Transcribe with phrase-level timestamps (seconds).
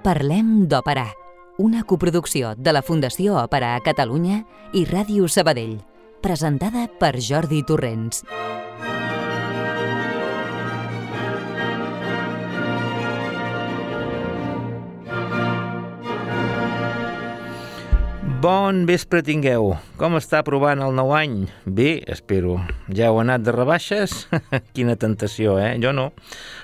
[0.00, 1.10] Parlem d'Òpera,
[1.60, 4.38] una coproducció de la Fundació Òpera a Catalunya
[4.72, 5.74] i Ràdio Sabadell,
[6.24, 8.24] presentada per Jordi Torrents.
[18.40, 19.74] Bon vespre tingueu.
[20.00, 21.42] Com està provant el nou any?
[21.68, 22.54] Bé, espero.
[22.88, 24.14] Ja heu anat de rebaixes?
[24.76, 25.74] Quina tentació, eh?
[25.82, 26.06] Jo no.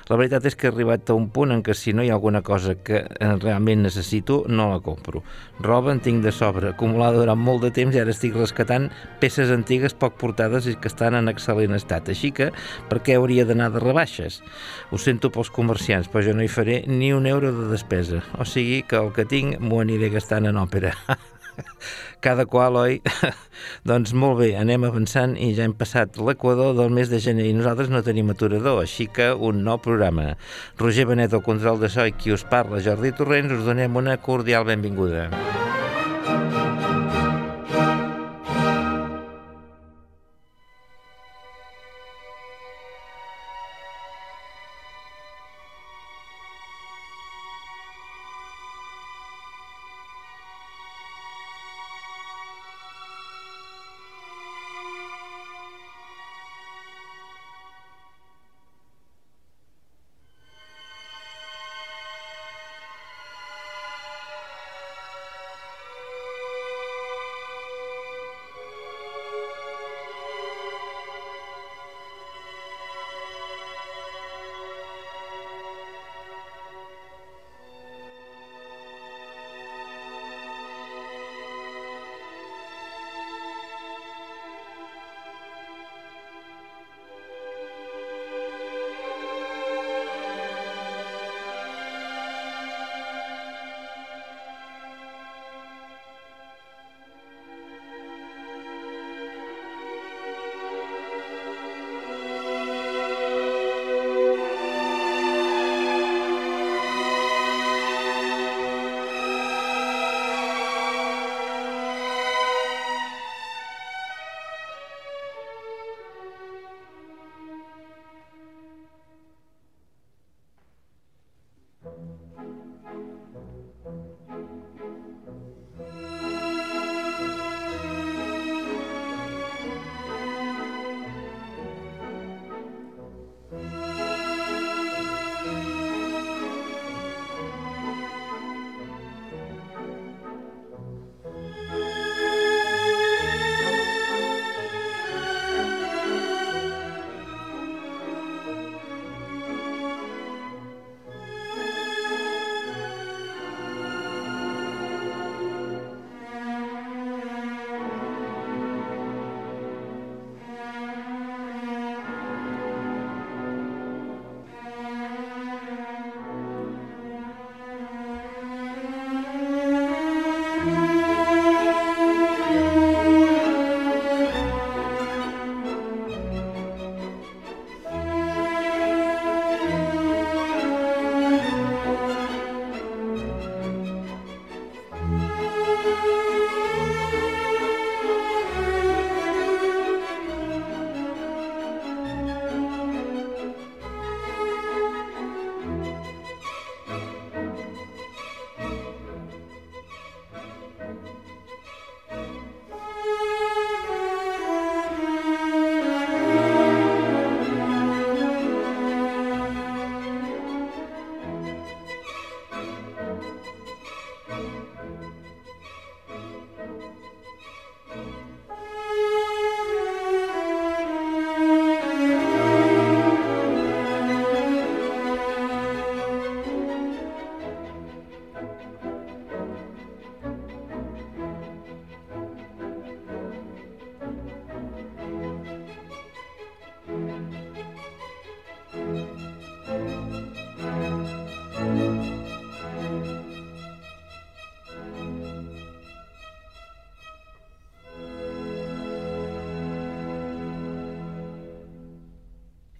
[0.09, 2.15] La veritat és que he arribat a un punt en què si no hi ha
[2.16, 5.20] alguna cosa que realment necessito, no la compro.
[5.60, 8.88] Roba en tinc de sobre, acumulada durant molt de temps i ara estic rescatant
[9.20, 12.09] peces antigues poc portades i que estan en excel·lent estat.
[12.09, 12.54] Així que,
[12.88, 14.40] per què hauria d'anar de rebaixes?
[14.88, 18.24] Ho sento pels comerciants, però jo no hi faré ni un euro de despesa.
[18.40, 20.96] O sigui que el que tinc m'ho aniré gastant en òpera.
[22.27, 22.98] cada qual, oi?
[23.91, 27.54] doncs molt bé, anem avançant i ja hem passat l'equador del mes de gener i
[27.57, 30.32] nosaltres no tenim aturador, així que un nou programa.
[30.80, 34.18] Roger Benet, el control de so i qui us parla, Jordi Torrents, us donem una
[34.23, 35.30] cordial benvinguda.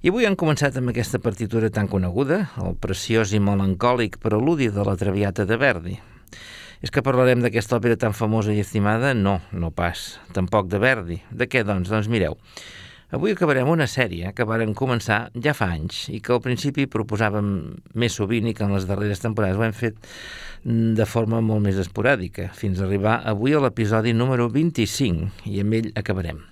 [0.06, 4.85] I avui hem començat amb aquesta partitura tan coneguda, el preciós i melancòlic preludi de
[4.87, 5.97] la Traviata de Verdi.
[6.79, 9.11] És que parlarem d'aquesta òpera tan famosa i estimada?
[9.19, 10.20] No, no pas.
[10.31, 11.19] Tampoc de Verdi.
[11.35, 11.91] De què, doncs?
[11.91, 12.38] Doncs mireu,
[13.11, 17.52] Avui acabarem una sèrie que varen començar ja fa anys i que al principi proposàvem
[17.99, 19.99] més sovint i que en les darreres temporades ho hem fet
[20.62, 25.82] de forma molt més esporàdica, fins a arribar avui a l'episodi número 25 i amb
[25.82, 26.47] ell acabarem.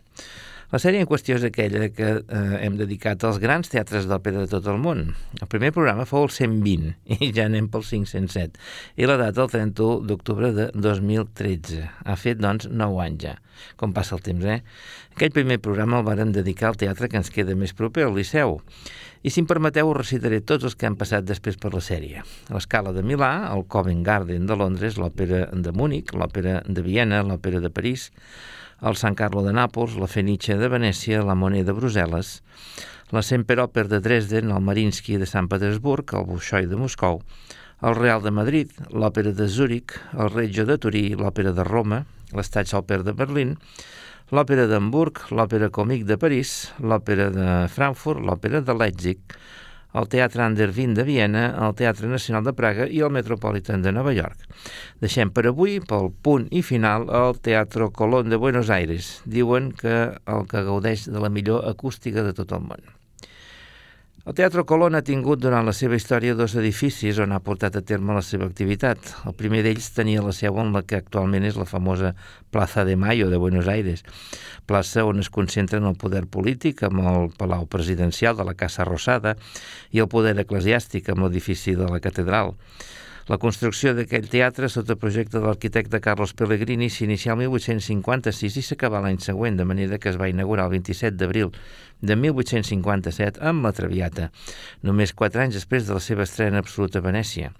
[0.74, 4.48] La sèrie en qüestió és aquella que eh, hem dedicat als grans teatres d'òpera de
[4.50, 5.04] tot el món.
[5.38, 6.88] El primer programa fou el 120
[7.22, 8.58] i ja anem pel 507
[8.98, 11.78] i la data el 31 d'octubre de 2013.
[12.02, 13.36] Ha fet, doncs, 9 anys ja.
[13.78, 14.64] Com passa el temps, eh?
[15.14, 18.58] Aquell primer programa el vàrem dedicar al teatre que ens queda més proper, al Liceu.
[19.22, 22.26] I si em permeteu, us recitaré tots els que han passat després per la sèrie.
[22.50, 27.62] L'Escala de Milà, el Covent Garden de Londres, l'Òpera de Múnich, l'Òpera de Viena, l'Òpera
[27.62, 28.10] de París,
[28.84, 32.34] el San Carlo de Nàpols, la Fenice de Venècia, la Monet de Brussel·les,
[33.16, 37.22] la Semperoper de Dresden, el Marinsky de Sant Petersburg, el Bolshoi de Moscou,
[37.84, 42.04] el Real de Madrid, l'Òpera de Zúrich, el Reggio de Turí, l'Òpera de Roma,
[42.36, 43.56] l'Staatsoper de Berlín,
[44.34, 49.36] l'Òpera d'Hamburg, l'Òpera Còmic de París, l'Òpera de Frankfurt, l'Òpera de Leipzig,
[49.94, 54.14] el Teatre Andervin de Viena, el Teatre Nacional de Praga i el Metropolitan de Nova
[54.16, 54.48] York.
[55.04, 59.14] Deixem per avui, pel punt i final, el Teatre Colón de Buenos Aires.
[59.24, 62.82] Diuen que el que gaudeix de la millor acústica de tot el món.
[64.24, 67.82] El Teatre Colón ha tingut durant la seva història dos edificis on ha portat a
[67.84, 69.10] terme la seva activitat.
[69.28, 72.14] El primer d'ells tenia la seu en la que actualment és la famosa
[72.48, 74.00] Plaza de Mayo de Buenos Aires,
[74.64, 79.36] plaça on es concentren el poder polític amb el Palau Presidencial de la Casa Rosada
[79.92, 82.56] i el poder eclesiàstic amb l'edifici de la Catedral.
[83.24, 89.00] La construcció d'aquell teatre sota projecte de l'arquitecte Carlos Pellegrini s'inicia el 1856 i s'acaba
[89.00, 91.54] l'any següent, de manera que es va inaugurar el 27 d'abril
[92.04, 94.28] de 1857 amb la Traviata,
[94.84, 97.54] només quatre anys després de la seva estrena absoluta a Venècia.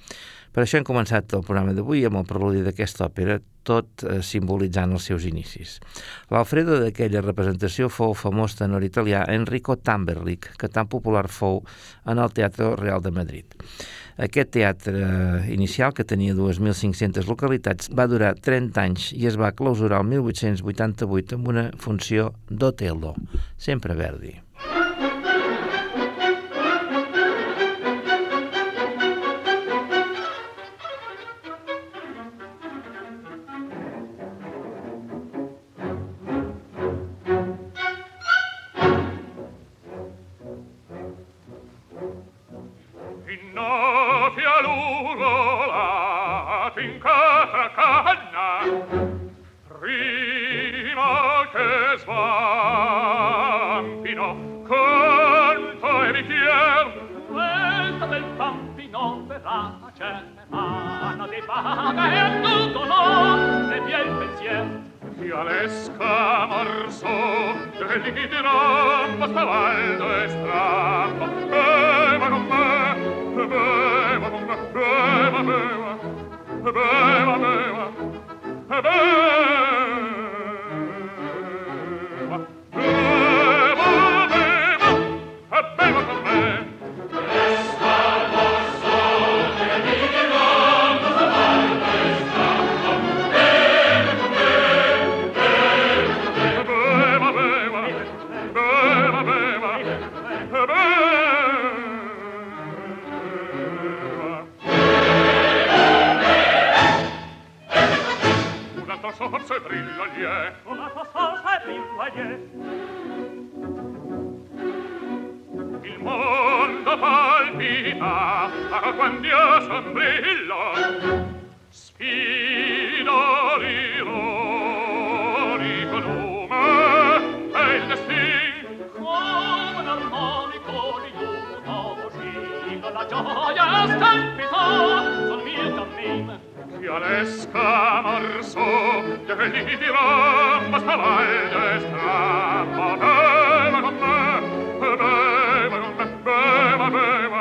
[0.53, 4.95] Per això hem començat el programa d'avui amb el preludi d'aquesta òpera, tot eh, simbolitzant
[4.95, 5.79] els seus inicis.
[6.33, 11.63] L'Alfredo d'aquella representació fou el famós tenor italià Enrico Tamberlich, que tan popular fou
[12.07, 13.59] en el Teatre Real de Madrid.
[14.15, 15.03] Aquest teatre
[15.51, 21.41] inicial, que tenia 2.500 localitats, va durar 30 anys i es va clausurar el 1888
[21.41, 23.17] amb una funció d'Otello,
[23.59, 24.44] sempre Verdi.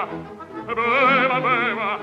[0.05, 1.99] beva, beva, beva,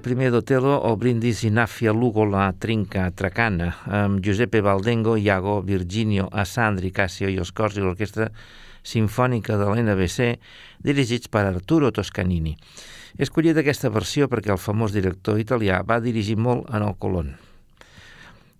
[0.00, 6.88] Primer d'Otelo o Brindis Inafia Lugo la Trinca Tracana, amb Giuseppe Valdengo, Iago, Virginio, Assandri,
[6.90, 8.30] Cassio i els cors i l'orquestra
[8.80, 10.38] sinfònica de l'NBC,
[10.80, 12.56] dirigits per Arturo Toscanini.
[13.18, 17.34] He escollit aquesta versió perquè el famós director italià va dirigir molt en el Colón.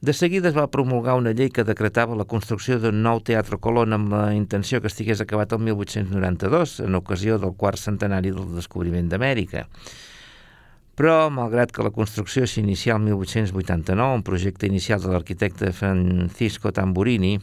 [0.01, 3.97] De seguida es va promulgar una llei que decretava la construcció d'un nou Teatre Colón
[3.97, 9.09] amb la intenció que estigués acabat el 1892, en ocasió del quart centenari del descobriment
[9.13, 9.67] d'Amèrica.
[11.01, 17.39] Però, malgrat que la construcció s'inicia el 1889, un projecte inicial de l'arquitecte Francisco Tamburini,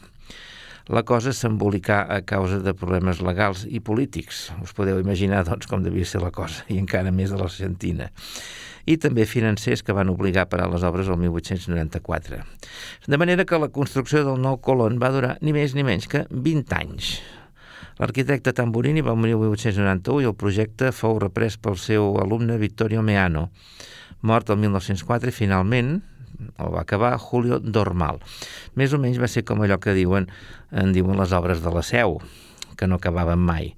[0.93, 4.43] la cosa s'embolicà a causa de problemes legals i polítics.
[4.61, 8.11] Us podeu imaginar, doncs, com devia ser la cosa, i encara més de l'Argentina.
[8.85, 12.43] I també financers que van obligar a parar les obres el 1894.
[13.09, 16.27] De manera que la construcció del nou Colón va durar ni més ni menys que
[16.29, 17.15] 20 anys.
[17.97, 23.01] L'arquitecte Tamburini va morir el 1891 i el projecte fou reprès pel seu alumne Vittorio
[23.01, 23.47] Meano,
[24.21, 25.95] mort el 1904 i finalment
[26.37, 28.21] el va acabar Julio Dormal.
[28.77, 30.29] Més o menys va ser com allò que diuen,
[30.69, 32.19] en diuen les obres de la Seu,
[32.77, 33.73] que no acabaven mai.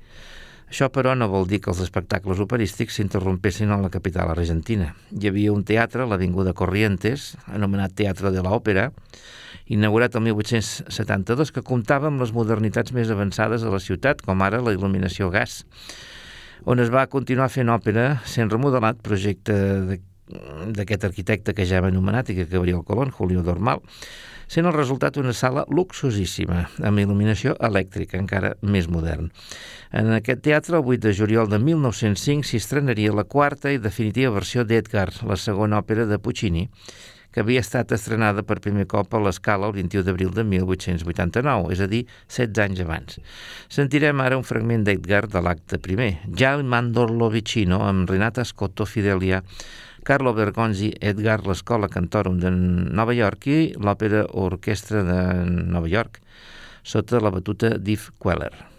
[0.69, 4.91] Això, però, no vol dir que els espectacles operístics s'interrompessin a la capital argentina.
[5.09, 8.91] Hi havia un teatre, l'Avinguda Corrientes, anomenat Teatre de l'Òpera,
[9.73, 14.61] inaugurat el 1872, que comptava amb les modernitats més avançades de la ciutat, com ara
[14.61, 15.63] la il·luminació gas,
[16.69, 19.55] on es va continuar fent òpera sent remodelat projecte
[20.77, 23.81] d'aquest arquitecte que ja hem anomenat i que acabaria el Colón, Julio Dormal,
[24.49, 29.29] sent el resultat una sala luxosíssima, amb il·luminació elèctrica, encara més modern.
[29.93, 34.33] En aquest teatre, el 8 de juliol de 1905, s'hi estrenaria la quarta i definitiva
[34.33, 36.67] versió d'Edgar, la segona òpera de Puccini,
[37.31, 41.83] que havia estat estrenada per primer cop a l'escala el 21 d'abril de 1889, és
[41.85, 43.19] a dir, 16 anys abans.
[43.69, 48.89] Sentirem ara un fragment d'Edgar de l'acte primer, Ja il mandorlo vicino, amb Renata Scotto
[48.89, 49.43] Fidelia,
[50.09, 56.17] Carlo Bergonzi, Edgar, l'Escola Cantorum de Nova York i l'Òpera Orquestra de Nova York,
[56.81, 58.78] sota la batuta d'Yves Queller.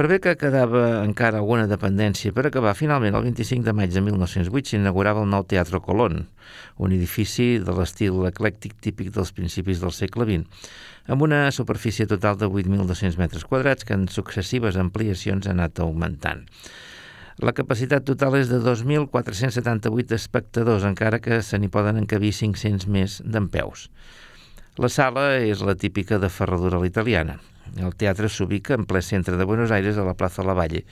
[0.00, 4.00] Per bé que quedava encara alguna dependència per acabar, finalment el 25 de maig de
[4.00, 6.22] 1908 s'inaugurava el nou Teatre Colón,
[6.80, 10.70] un edifici de l'estil eclèctic típic dels principis del segle XX,
[11.04, 16.48] amb una superfície total de 8.200 metres quadrats que en successives ampliacions ha anat augmentant.
[17.44, 23.20] La capacitat total és de 2.478 espectadors, encara que se n'hi poden encabir 500 més
[23.20, 23.90] d'empeus.
[24.80, 27.36] La sala és la típica de ferradura a l'italiana,
[27.78, 30.82] el teatre s'ubica en ple centre de Buenos Aires a la plaça La Valle,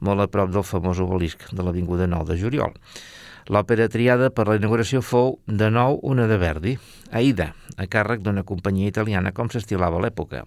[0.00, 2.72] molt a prop del famós obelisc de l'Avinguda 9 de juliol.
[3.50, 6.76] L'òpera triada per la inauguració fou, de nou, una de Verdi,
[7.10, 10.44] Aida, a càrrec d'una companyia italiana com s'estilava a l'època.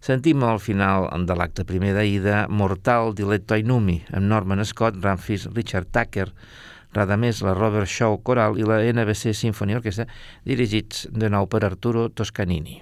[0.00, 5.90] Sentim al final de l'acte primer d'Aida Mortal Diletto Ainumi, amb Norman Scott, Ramfis, Richard
[5.92, 6.30] Tucker,
[6.94, 10.08] Radamés, la Robert Shaw Coral i la NBC Symphony Orchestra,
[10.46, 12.80] dirigits de nou per Arturo Toscanini.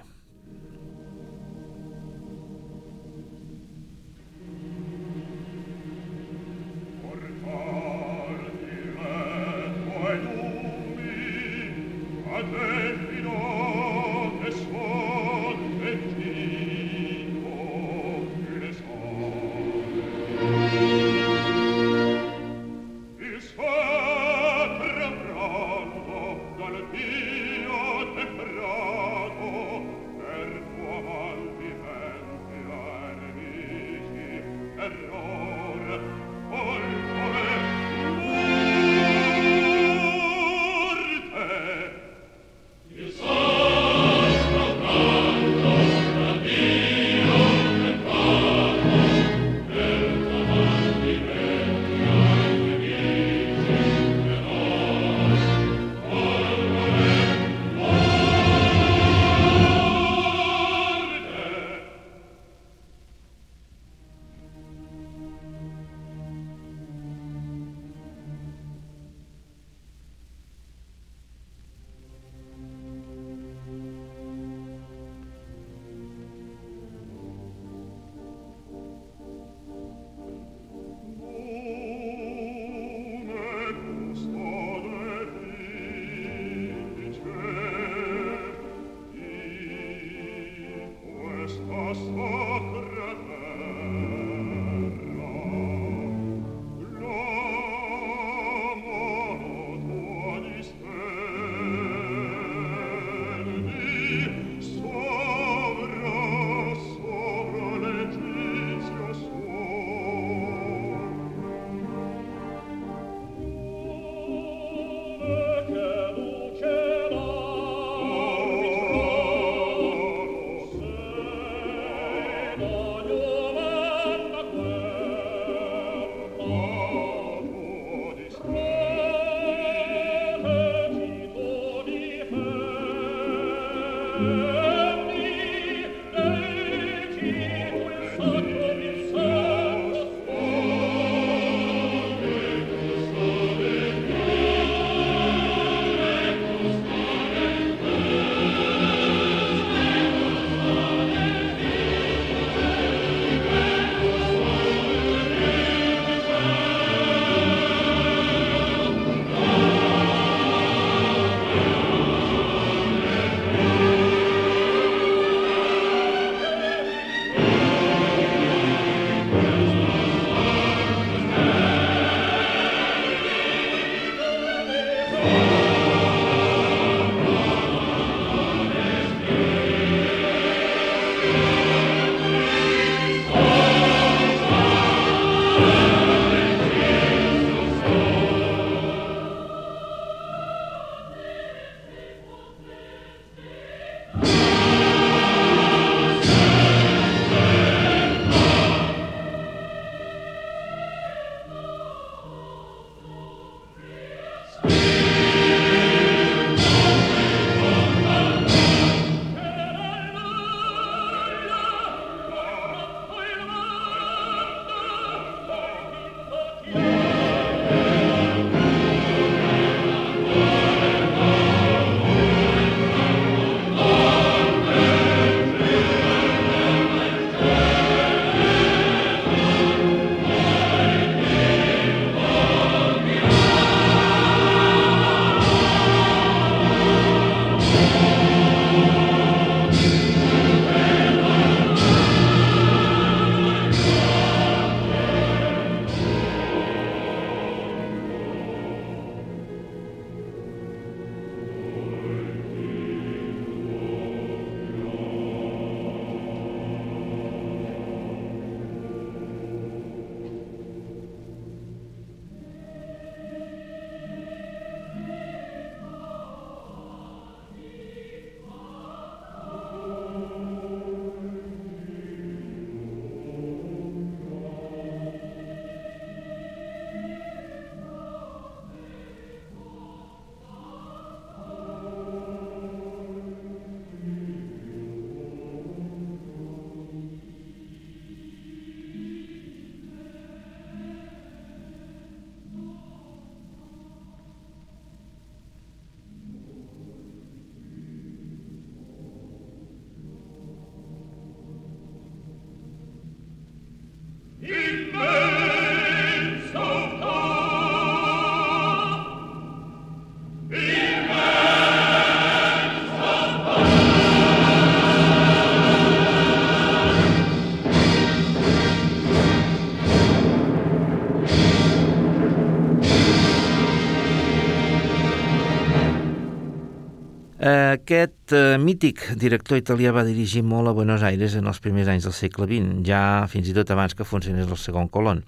[328.69, 332.45] Mític director italià va dirigir molt a Buenos Aires en els primers anys del segle
[332.45, 333.01] XX, ja
[333.31, 335.23] fins i tot abans que funcionés el segon colon.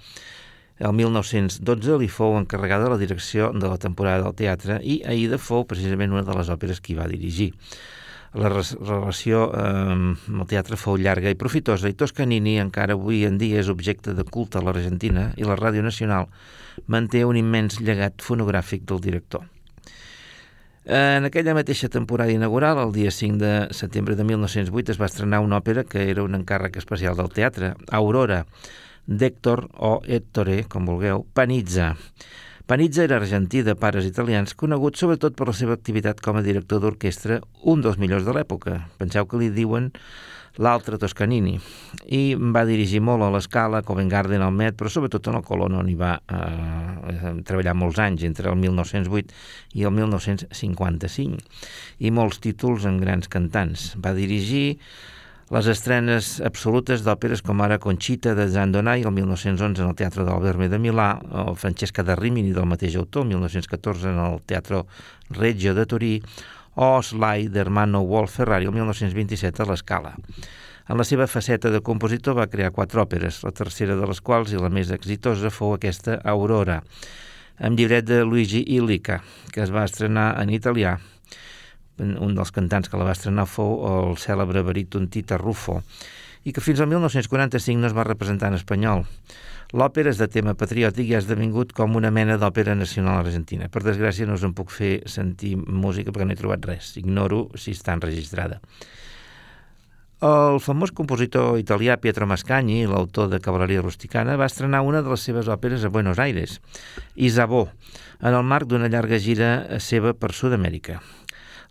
[0.82, 5.65] El 1912 li fou encarregada la direcció de la temporada del teatre i Aida fou
[5.69, 7.51] precisament una de les òperes que va dirigir.
[8.38, 9.63] La relació eh,
[9.95, 14.13] amb el teatre fou llarga i profitosa i Toscanini encara avui en dia és objecte
[14.17, 16.30] de culte a l'Argentina i la Ràdio Nacional
[16.88, 19.49] manté un immens llegat fonogràfic del director.
[20.84, 25.39] En aquella mateixa temporada inaugural, el dia 5 de setembre de 1908, es va estrenar
[25.46, 28.48] una òpera que era un encàrrec especial del teatre, Aurora,
[29.06, 31.94] d'Hector o Ettore, com vulgueu, Panizza.
[32.65, 36.82] Panizza era argentí de pares italians, conegut sobretot per la seva activitat com a director
[36.82, 38.88] d'orquestra, un dels millors de l'època.
[38.98, 39.91] Penseu que li diuen
[40.60, 41.56] l'altre Toscanini,
[42.12, 45.78] i va dirigir molt a l'Escala, Covent Garden, al Met, però sobretot en el Colón,
[45.80, 51.40] on hi va eh, treballar molts anys, entre el 1908 i el 1955,
[52.00, 53.92] i molts títols en grans cantants.
[54.04, 54.78] Va dirigir
[55.52, 60.70] les estrenes absolutes d'òperes com ara Conchita de Zandonai el 1911 en el Teatre d'Alberme
[60.72, 64.86] de Milà, o Francesca de Rimini del mateix autor el 1914 en el Teatre
[65.36, 66.14] Reggio de Turí,
[66.76, 70.16] o Sly d'Hermano Wolf Ferrari el 1927 a l'Escala.
[70.92, 74.52] En la seva faceta de compositor va crear quatre òperes, la tercera de les quals
[74.52, 76.82] i la més exitosa fou aquesta Aurora,
[77.62, 79.22] amb llibret de Luigi Illica,
[79.54, 80.98] que es va estrenar en italià.
[82.02, 85.82] Un dels cantants que la va estrenar fou el cèlebre baríton Tita Ruffo,
[86.43, 89.06] i que fins al 1945 no es va representar en espanyol.
[89.71, 93.69] L'òpera és de tema patriòtic i ha esdevingut com una mena d'òpera nacional argentina.
[93.71, 96.95] Per desgràcia no us en puc fer sentir música perquè no he trobat res.
[96.99, 98.60] Ignoro si està enregistrada.
[100.21, 105.23] El famós compositor italià Pietro Mascagni, l'autor de Cavalleria Rusticana, va estrenar una de les
[105.25, 106.60] seves òperes a Buenos Aires,
[107.15, 107.63] Isabó,
[108.21, 110.99] en el marc d'una llarga gira seva per Sud-amèrica.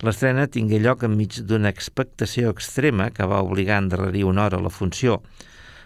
[0.01, 4.71] L'estrena tingué lloc enmig d'una expectació extrema que va obligar a endarrerir una hora la
[4.73, 5.19] funció,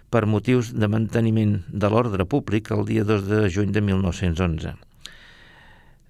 [0.07, 4.74] per motius de manteniment de l'ordre públic el dia 2 de juny de 1911.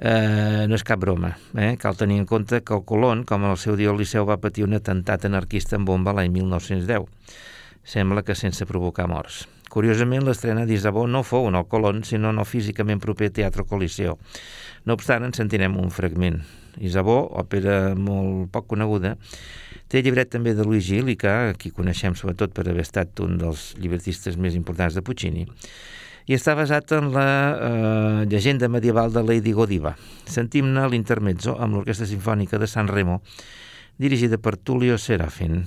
[0.04, 1.30] Eh, no és cap broma.
[1.56, 1.78] Eh?
[1.80, 4.66] Cal tenir en compte que el Colón, com el seu dia el Liceu, va patir
[4.66, 7.08] un atemptat anarquista en bomba l'any 1910.
[7.88, 9.46] Sembla que sense provocar morts.
[9.72, 14.18] Curiosament, l'estrena d'Isabó no fou en el Colón, sinó no físicament proper Teatre Coliseo.
[14.84, 16.42] No obstant, en sentirem un fragment.
[16.80, 19.14] Isabó, òpera molt poc coneguda,
[19.94, 24.38] Té llibret també de Luigi Illica, qui coneixem sobretot per haver estat un dels llibretistes
[24.40, 25.44] més importants de Puccini,
[26.24, 29.92] i està basat en la eh, llegenda medieval de Lady Godiva.
[30.24, 33.20] Sentim-ne l'intermezzo amb l'Orquestra Sinfònica de San Remo,
[34.00, 35.60] dirigida per Tullio Serafin.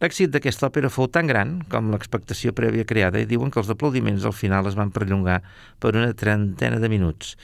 [0.00, 4.24] L'èxit d'aquesta òpera fou tan gran com l'expectació prèvia creada i diuen que els aplaudiments
[4.24, 5.42] al final es van perllongar
[5.78, 7.34] per una trentena de minuts,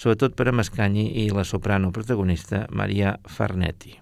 [0.00, 3.92] sobretot per a Mascagni i la soprano protagonista Maria Farnetti.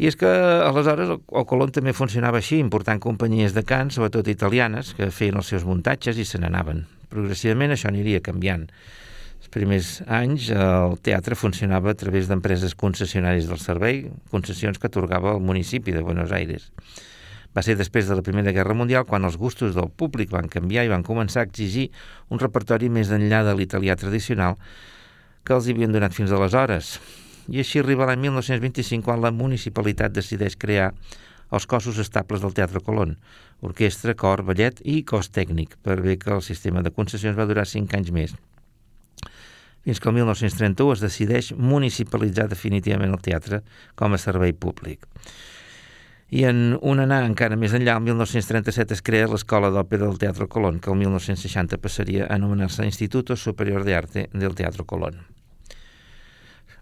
[0.00, 4.96] I és que aleshores el Colón també funcionava així, important companyies de cant, sobretot italianes,
[4.96, 6.86] que feien els seus muntatges i se n'anaven.
[7.12, 8.70] Progressivament això aniria canviant
[9.52, 15.42] primers anys el teatre funcionava a través d'empreses concessionàries del servei, concessions que atorgava el
[15.44, 16.70] municipi de Buenos Aires.
[17.52, 20.86] Va ser després de la Primera Guerra Mundial quan els gustos del públic van canviar
[20.86, 21.90] i van començar a exigir
[22.32, 24.56] un repertori més enllà de l'italià tradicional
[25.44, 26.96] que els havien donat fins aleshores.
[27.52, 30.94] I així arriba l'any 1925 quan la municipalitat decideix crear
[31.52, 33.18] els cossos estables del Teatre Colón,
[33.60, 37.68] orquestra, cor, ballet i cos tècnic, per bé que el sistema de concessions va durar
[37.68, 38.34] 5 anys més
[39.84, 43.62] fins que el 1931 es decideix municipalitzar definitivament el teatre
[43.98, 45.06] com a servei públic.
[46.32, 50.46] I en un anar encara més enllà, el 1937 es crea l'Escola d'Òpera del Teatre
[50.48, 55.20] Colón, que el 1960 passaria a anomenar-se Instituto Superior de Arte del Teatre Colón.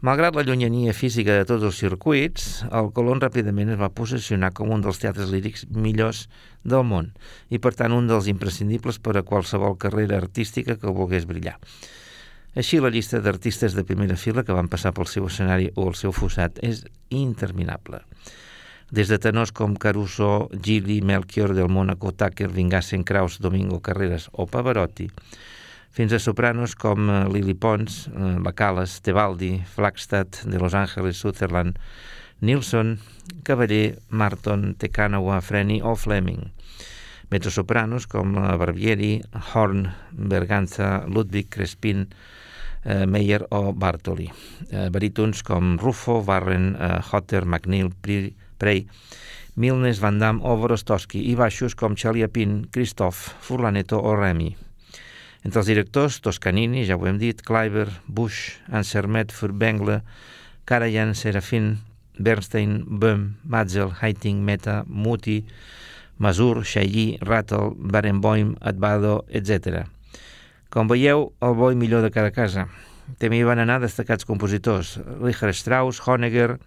[0.07, 4.71] Malgrat la llunyania física de tots els circuits, el Colón ràpidament es va posicionar com
[4.73, 6.23] un dels teatres lírics millors
[6.65, 7.11] del món
[7.51, 11.59] i, per tant, un dels imprescindibles per a qualsevol carrera artística que volgués brillar.
[12.59, 15.95] Així, la llista d'artistes de primera fila que van passar pel seu escenari o el
[15.95, 16.83] seu fossat és
[17.15, 18.01] interminable.
[18.91, 24.49] Des de tenors com Caruso, Gili, Melchior del Mónaco, Tucker, Vingassen, Kraus, Domingo Carreras o
[24.51, 25.07] Pavarotti,
[25.95, 31.79] fins a sopranos com eh, Lily Pons, eh, Bacalas, Tebaldi, Flagstad, de Los Angeles, Sutherland,
[32.41, 32.99] Nilsson,
[33.45, 36.51] Cavaller, Marton, Tecanowa, Freni o Fleming
[37.31, 39.23] mezzosopranos com eh, Barbieri,
[39.55, 42.09] Horn, Berganza, Ludwig, Crespin,
[42.85, 44.31] eh, Meyer o Bartoli.
[44.71, 47.91] Eh, barítons com Ruffo, Warren, eh, Hotter, McNeil,
[48.59, 48.87] Prey,
[49.57, 54.57] Milnes, Van Damme o Vorostowski i baixos com Chaliapin, Christoph, Furlaneto o Remy.
[55.45, 60.03] Entre els directors, Toscanini, ja ho hem dit, Kleiber, Bush, Ansermet, Furbengle,
[60.69, 61.79] Karajan, Serafin,
[62.19, 65.41] Bernstein, Böhm, Matzel, Heiting, Meta, Muti,
[66.21, 69.87] Masur, Xaillí, Rattle, Barenboim, Advado, etc.
[70.71, 72.67] Com veieu, el bo i millor de cada casa.
[73.19, 76.59] També hi van anar destacats compositors, Richard Strauss, Honegger,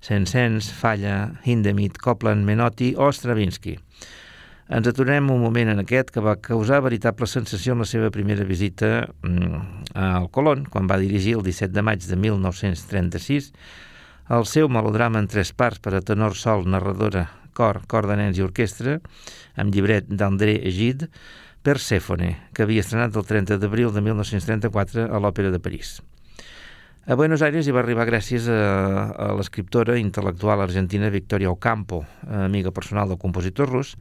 [0.00, 3.76] Saint-Saëns, Falla, Hindemith, Copland, Menotti o Stravinsky.
[4.68, 8.44] Ens aturem un moment en aquest que va causar veritable sensació en la seva primera
[8.48, 13.52] visita mm, al Colón, quan va dirigir el 17 de maig de 1936
[14.28, 17.22] el seu melodrama en tres parts per a tenor sol, narradora,
[17.58, 18.98] cor, cor de nens i orquestra,
[19.58, 21.10] amb llibret d'André Gide,
[21.66, 25.98] Perséfone, que havia estrenat el 30 d'abril de 1934 a l'Òpera de París.
[27.08, 28.56] A Buenos Aires hi va arribar gràcies a,
[29.08, 33.94] a l'escriptora intel·lectual argentina Victoria Ocampo, amiga personal del compositor rus,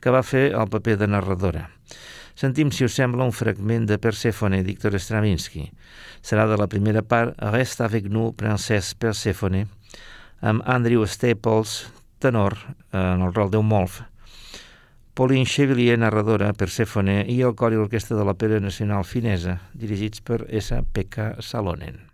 [0.00, 1.62] que va fer el paper de narradora.
[2.36, 5.66] Sentim, si us sembla, un fragment de Perséfone d'Hector Stravinsky.
[6.20, 9.66] Serà de la primera part Resta avec nous, princesse Perséfone,
[10.40, 11.82] amb Andrew Staples,
[12.20, 12.58] tenor,
[12.92, 14.02] en el rol d'Eumolf,
[15.20, 20.44] Pauline Chevalier, narradora, Perséfone, i el cor i l'orquestra de l'Òpera Nacional Finesa, dirigits per
[20.48, 21.34] S.P.K.
[21.44, 22.09] Salonen.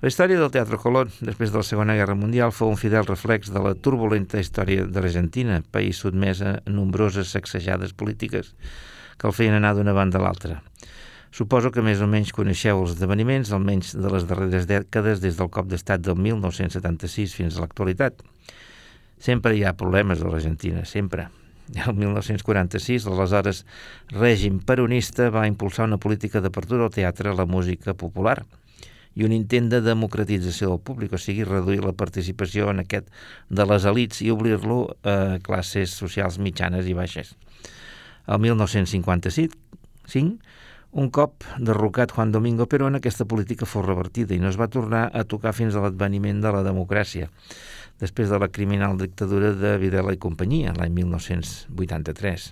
[0.00, 3.50] La història del Teatre Colón, després de la Segona Guerra Mundial, fou un fidel reflex
[3.52, 8.54] de la turbulenta història de l'Argentina, país sotmès a nombroses sacsejades polítiques
[9.20, 10.54] que el feien anar d'una banda a l'altra.
[11.36, 15.52] Suposo que més o menys coneixeu els esdeveniments, almenys de les darreres dècades, des del
[15.52, 18.24] cop d'estat del 1976 fins a l'actualitat.
[19.20, 21.28] Sempre hi ha problemes a l'Argentina, sempre.
[21.76, 23.66] El 1946, l'aleshores
[24.16, 28.38] règim peronista va impulsar una política d'apertura al teatre a la música popular–
[29.14, 33.10] i un intent de democratització del públic, o sigui, reduir la participació en aquest
[33.48, 37.34] de les elites i obrir-lo a classes socials mitjanes i baixes.
[38.30, 40.38] El 1955,
[40.92, 45.08] un cop derrocat Juan Domingo Perón, aquesta política fou revertida i no es va tornar
[45.14, 47.30] a tocar fins a l'adveniment de la democràcia,
[48.00, 52.50] després de la criminal dictadura de Videla i companyia, l'any 1983.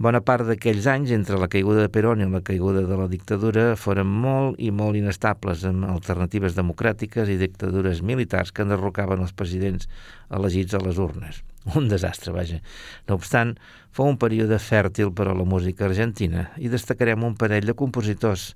[0.00, 3.74] Bona part d'aquells anys, entre la caiguda de Perón i la caiguda de la dictadura,
[3.76, 9.90] foren molt i molt inestables amb alternatives democràtiques i dictadures militars que enderrocaven els presidents
[10.32, 11.42] elegits a les urnes.
[11.76, 12.62] Un desastre, vaja.
[13.10, 13.58] No obstant,
[13.92, 18.54] fou un període fèrtil per a la música argentina i destacarem un parell de compositors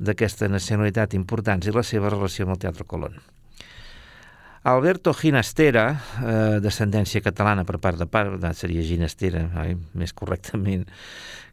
[0.00, 3.20] d'aquesta nacionalitat importants i la seva relació amb el Teatre Colón.
[4.68, 5.84] Alberto Ginastera,
[6.20, 9.78] eh, descendència catalana per part de part, seria Ginastera, oi?
[9.96, 10.82] més correctament,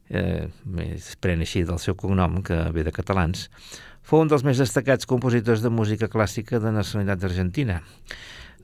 [0.09, 0.49] eh,
[0.89, 3.47] es pren així del seu cognom, que ve de catalans,
[4.03, 7.79] fou un dels més destacats compositors de música clàssica de nacionalitat argentina.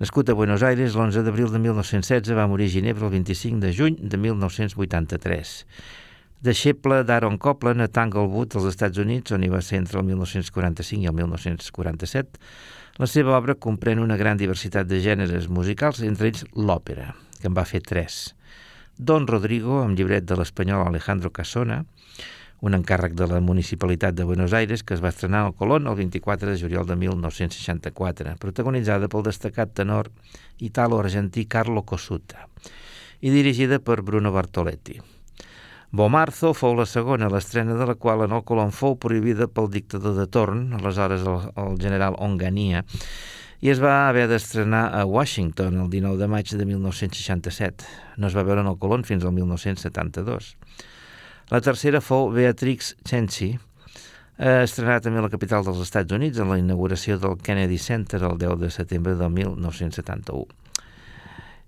[0.04, 3.72] Nascut a Buenos Aires l'11 d'abril de 1916, va morir a Ginebra el 25 de
[3.72, 5.56] juny de 1983.
[6.44, 11.06] Deixeble d'Aaron Copland a Tanglewood, als Estats Units, on hi va ser entre el 1945
[11.06, 12.40] i el 1947,
[13.00, 17.56] la seva obra comprèn una gran diversitat de gèneres musicals, entre ells l'òpera, que en
[17.56, 18.34] va fer tres.
[18.98, 21.82] Don Rodrigo, amb llibret de l'espanyol Alejandro Casona,
[22.62, 25.96] un encàrrec de la Municipalitat de Buenos Aires que es va estrenar al Colón el
[25.96, 30.12] 24 de juliol de 1964, protagonitzada pel destacat tenor
[30.60, 32.46] italo-argentí Carlo Cosuta
[33.22, 35.00] i dirigida per Bruno Bartoletti.
[35.92, 40.14] Bomarzo fou la segona, l'estrena de la qual en el Colón fou prohibida pel dictador
[40.16, 42.86] de torn, aleshores el, el general Ongania,
[43.60, 47.84] i es va haver d'estrenar a Washington el 19 de maig de 1967.
[48.16, 50.56] No es va veure en el Colón fins al 1972.
[51.52, 53.52] La tercera fou Beatrix Cenci,
[54.40, 58.24] eh, estrenada també a la capital dels Estats Units en la inauguració del Kennedy Center
[58.24, 60.61] el 10 de setembre del 1971.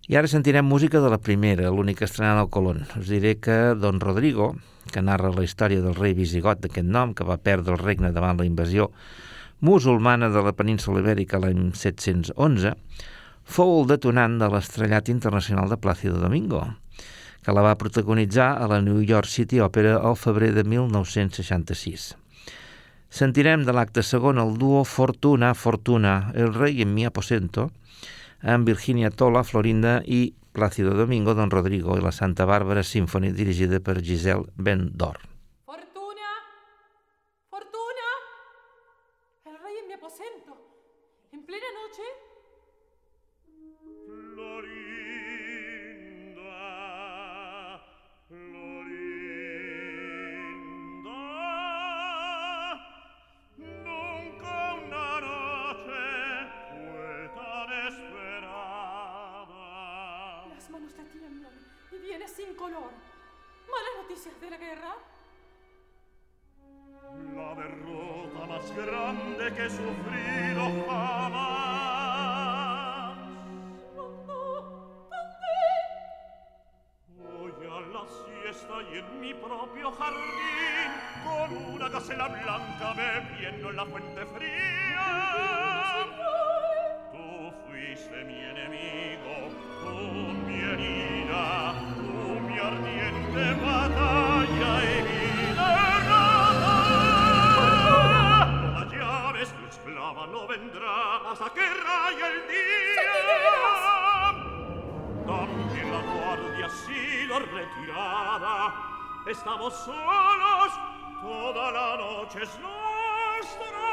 [0.04, 2.82] I ara sentirem música de la primera, l'única estrenada al Colón.
[3.00, 4.50] Us diré que Don Rodrigo,
[4.92, 8.36] que narra la història del rei visigot d'aquest nom, que va perdre el regne davant
[8.36, 8.90] la invasió
[9.64, 12.74] musulmana de la península ibèrica l'any 711,
[13.48, 16.66] fou el detonant de l'estrellat internacional de Plácido Domingo,
[17.40, 22.10] que la va protagonitzar a la New York City Opera al febrer de 1966.
[23.08, 27.70] Sentirem de l'acte segon el duo Fortuna, Fortuna, el rei en mi aposento,
[28.44, 33.80] amb Virginia Tola, Florinda i Plácido Domingo, Don Rodrigo i la Santa Bàrbara Symphony dirigida
[33.80, 35.33] per Giselle Ben Dorn.
[64.44, 64.96] de la guerra?
[67.36, 72.14] La derrota más grande que he sufrido jamás.
[73.96, 74.76] Mamá,
[75.10, 75.56] ¿dónde?
[77.18, 80.92] Voy a la siesta y en mi propio jardín,
[81.24, 85.06] con una gacela blanca bebiendo en la fuente fría.
[85.94, 86.43] ¡Señor!
[107.94, 108.74] brigada
[109.28, 110.74] estamos solos
[111.22, 113.84] toda la noche es nuestra.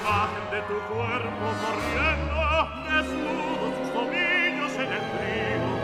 [0.00, 2.38] imagen de tu cuerpo corriendo,
[2.84, 5.77] desnudo tus tobillos en el frío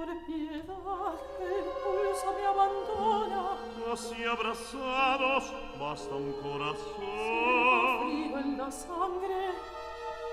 [0.00, 3.58] por piedad el pulso me abandona.
[3.84, 5.44] Casi abrazados,
[5.78, 8.00] basta un corazón.
[8.06, 9.52] Frío en la sangre.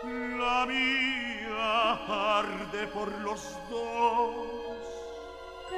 [0.03, 1.93] La mía
[2.39, 4.35] arde por los dos.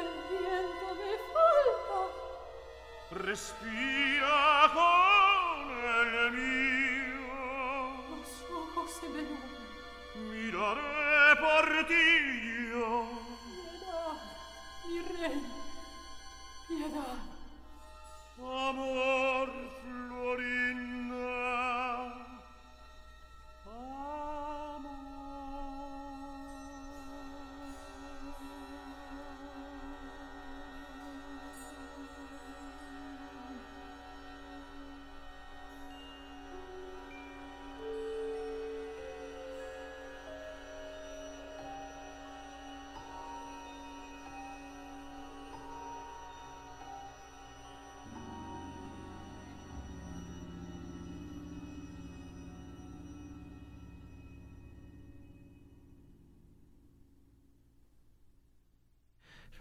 [0.02, 2.00] El viento me falta.
[3.26, 5.64] Respira con
[5.96, 7.32] el mío.
[8.12, 9.60] Los ojos se me nublan.
[10.32, 12.40] Miraré por ti.
[14.90, 15.42] i rei
[16.68, 17.10] pietà.
[18.42, 19.50] Amor
[19.82, 20.99] florin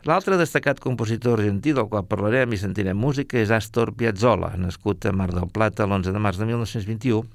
[0.07, 5.11] L'altre destacat compositor argentí del qual parlarem i sentirem música és Astor Piazzolla, nascut a
[5.11, 7.27] Mar del Plata l'11 de març de 1921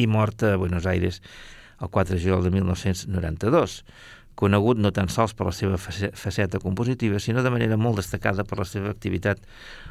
[0.00, 1.20] i mort a Buenos Aires
[1.84, 3.84] el 4 de juliol de 1992,
[4.40, 8.56] conegut no tan sols per la seva faceta compositiva, sinó de manera molt destacada per
[8.62, 9.36] la seva activitat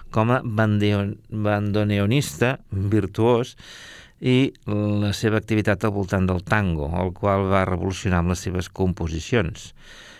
[0.09, 3.53] com a bandoneonista virtuós
[4.25, 8.73] i la seva activitat al voltant del tango, el qual va revolucionar amb les seves
[8.73, 9.77] composicions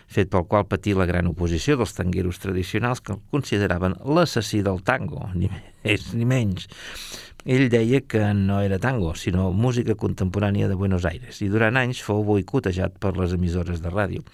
[0.08, 4.84] fet pel qual patí la gran oposició dels tangueros tradicionals que el consideraven l'assassí del
[4.84, 6.70] tango, ni més ni menys.
[7.46, 12.02] Ell deia que no era tango, sinó música contemporània de Buenos Aires, i durant anys
[12.02, 14.26] fou boicotejat per les emissores de ràdio.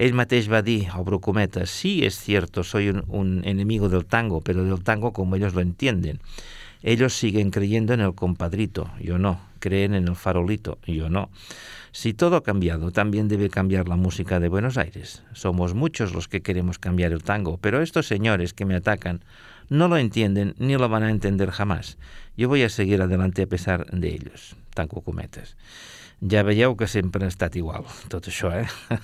[0.00, 4.40] Ell mateix va dir, obro cometa, sí, es cierto, soy un, un enemigo del tango,
[4.40, 6.20] pero del tango como ellos lo entienden.
[6.82, 9.40] Ellos siguen creyendo en el compadrito, yo no.
[9.58, 11.28] Creen en el farolito, yo no.
[11.92, 15.22] Si todo ha cambiado, también debe cambiar la música de Buenos Aires.
[15.34, 19.20] Somos muchos los que queremos cambiar el tango, pero estos señores que me atacan
[19.68, 21.98] no lo entienden ni lo van a entender jamás.
[22.36, 24.56] Yo voy a seguir adelante a pesar de ellos.
[24.74, 25.56] Tanco cometes.
[26.20, 28.66] Ja veieu que sempre ha estat igual, tot això, eh?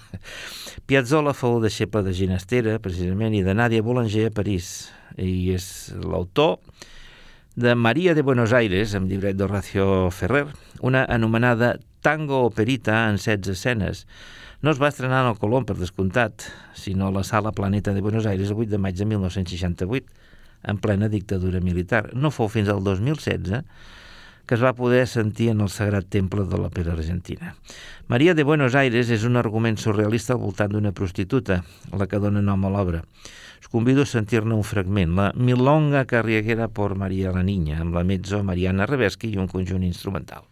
[0.89, 6.59] Piazzolla fou deixeble de Ginastera, precisament, i de Nadia Boulanger a París, i és l'autor
[7.57, 10.45] de Maria de Buenos Aires, amb llibret d'Horacio Ferrer,
[10.85, 14.03] una anomenada tango operita en 16 escenes.
[14.61, 16.45] No es va estrenar en el Colón, per descomptat,
[16.77, 20.05] sinó a la Sala Planeta de Buenos Aires el 8 de maig de 1968,
[20.69, 22.11] en plena dictadura militar.
[22.13, 23.65] No fou fins al 2016
[24.47, 27.57] que es va poder sentir en el Sagrat Temple de l'Òpera Argentina.
[28.07, 32.45] Maria de Buenos Aires és un argument surrealista al voltant d'una prostituta, la que dona
[32.45, 33.03] nom a l'obra.
[33.61, 38.05] Us convido a sentir-ne un fragment, la Milonga carriaguera por Maria la Niña, amb la
[38.05, 40.45] mezzo Mariana Rebeski i un conjunt instrumental.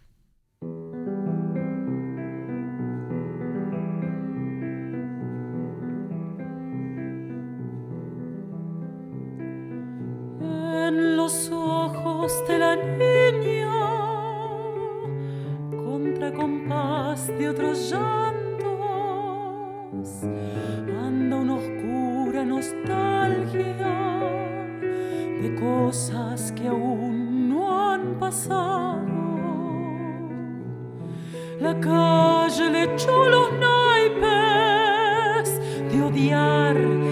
[36.30, 37.03] De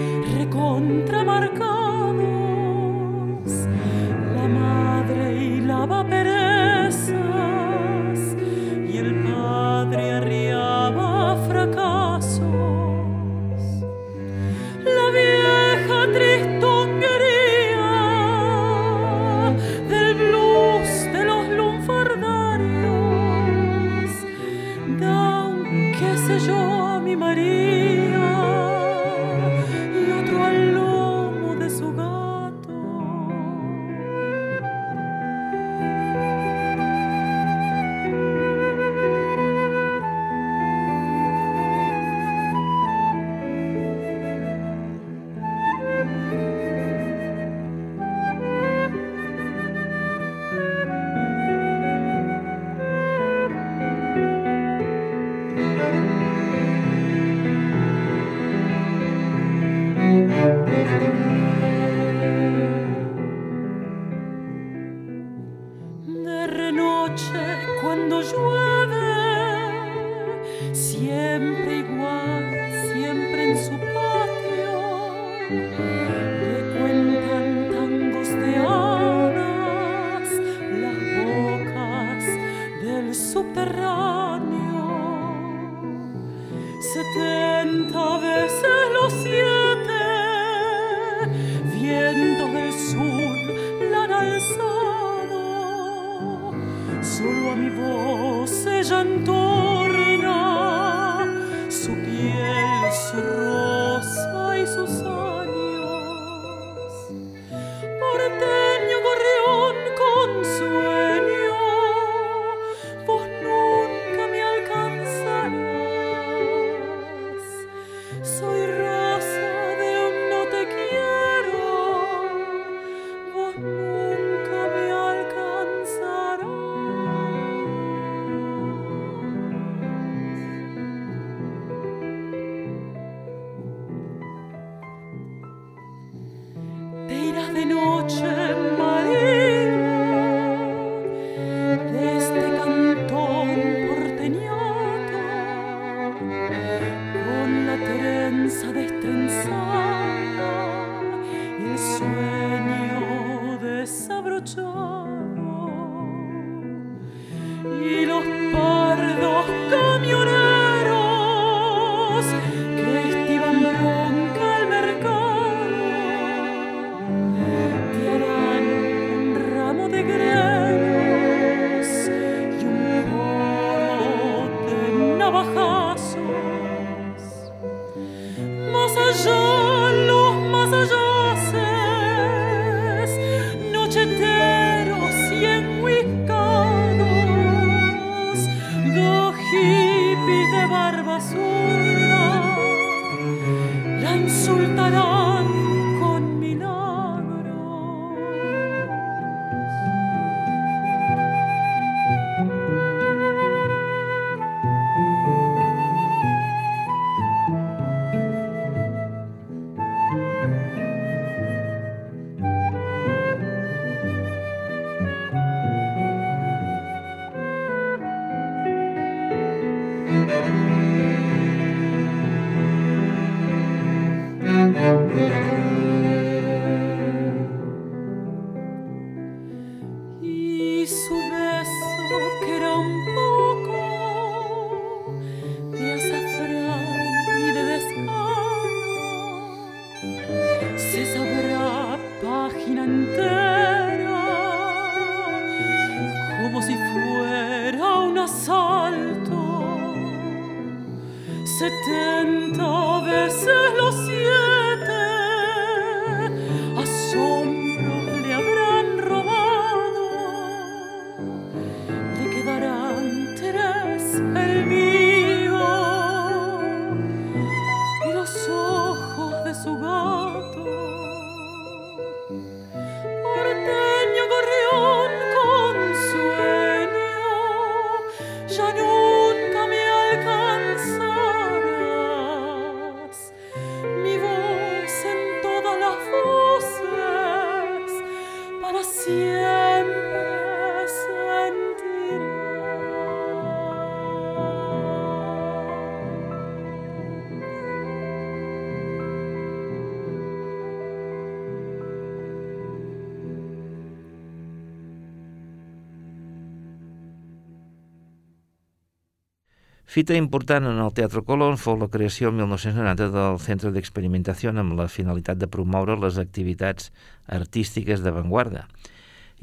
[309.93, 314.73] Fita important en el Teatre Colón fou la creació el 1990 del Centre d'Experimentació amb
[314.79, 316.87] la finalitat de promoure les activitats
[317.29, 318.63] artístiques d'avantguarda.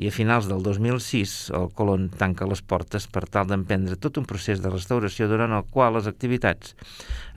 [0.02, 4.26] I a finals del 2006 el Colón tanca les portes per tal d'emprendre tot un
[4.26, 6.74] procés de restauració durant el qual les activitats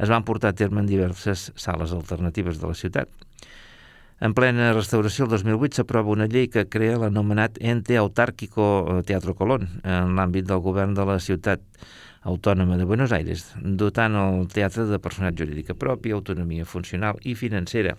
[0.02, 3.14] es van portar a terme en diverses sales alternatives de la ciutat.
[4.26, 9.68] En plena restauració, el 2008 s'aprova una llei que crea l'anomenat Ente Autárquico Teatro Colón
[9.84, 11.62] en l'àmbit del govern de la ciutat
[12.24, 17.98] autònoma de Buenos Aires, dotant el teatre de personat jurídica pròpia, autonomia funcional i financera,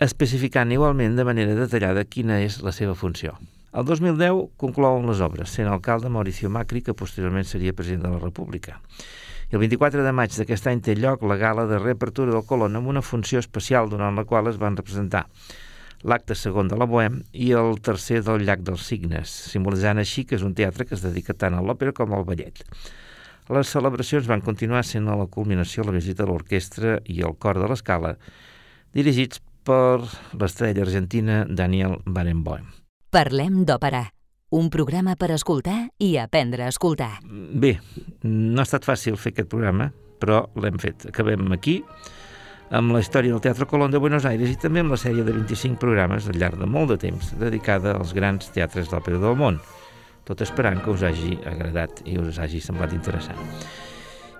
[0.00, 3.36] especificant igualment de manera detallada quina és la seva funció.
[3.76, 8.22] El 2010 conclouen les obres, sent alcalde Mauricio Macri, que posteriorment seria president de la
[8.22, 8.80] República.
[9.52, 12.74] I el 24 de maig d'aquest any té lloc la gala de reapertura del Colón
[12.74, 15.26] amb una funció especial durant la qual es van representar
[16.02, 20.36] l'acte segon de la Bohem i el tercer del Llac dels Signes, simbolitzant així que
[20.38, 22.62] és un teatre que es dedica tant a l'òpera com al ballet.
[23.46, 27.60] Les celebracions van continuar sent a la culminació la visita de l'orquestra i el cor
[27.62, 28.16] de l'escala,
[28.96, 30.02] dirigits per
[30.34, 32.66] l'estrella argentina Daniel Barenboim.
[33.14, 34.02] Parlem d'òpera,
[34.50, 37.20] un programa per escoltar i aprendre a escoltar.
[37.22, 37.76] Bé,
[38.26, 41.06] no ha estat fàcil fer aquest programa, però l'hem fet.
[41.12, 41.80] Acabem aquí
[42.74, 45.34] amb la història del Teatre Colón de Buenos Aires i també amb la sèrie de
[45.38, 49.60] 25 programes al llarg de molt de temps dedicada als grans teatres d'òpera del món.
[50.26, 53.38] Tot esperant que us hagi agradat i us hagi semblat interessant.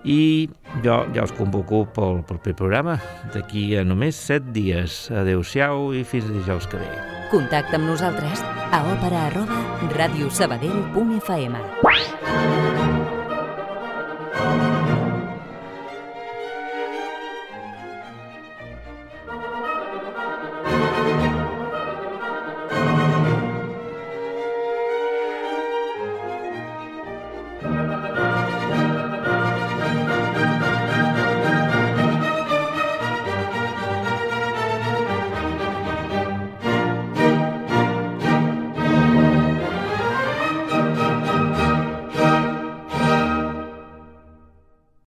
[0.06, 0.48] I
[0.84, 2.98] jo ja us convoco pel proper programa
[3.34, 5.10] d'aquí a només 7 dies.
[5.10, 6.90] Adéu-siau i fins dijous que ve.
[7.32, 9.58] Contacta amb nosaltres a òpera arroba
[9.96, 11.54] radiosabadell.fm